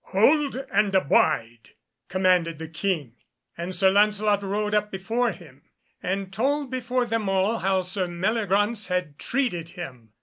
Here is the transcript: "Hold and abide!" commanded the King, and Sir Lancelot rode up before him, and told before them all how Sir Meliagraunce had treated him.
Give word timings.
"Hold 0.05 0.55
and 0.71 0.95
abide!" 0.95 1.75
commanded 2.09 2.57
the 2.57 2.67
King, 2.67 3.17
and 3.55 3.75
Sir 3.75 3.91
Lancelot 3.91 4.41
rode 4.41 4.73
up 4.73 4.89
before 4.89 5.31
him, 5.31 5.61
and 6.01 6.33
told 6.33 6.71
before 6.71 7.05
them 7.05 7.29
all 7.29 7.59
how 7.59 7.81
Sir 7.83 8.07
Meliagraunce 8.07 8.87
had 8.87 9.19
treated 9.19 9.69
him. 9.69 10.13